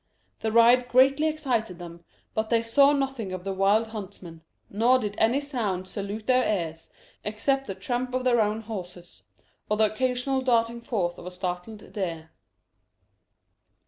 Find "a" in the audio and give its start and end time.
11.27-11.29